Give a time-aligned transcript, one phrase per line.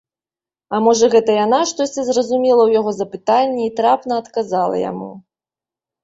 [0.75, 5.11] А можа гэта яна штосьці зразумела ў яго запытанні і трапна адказала яму.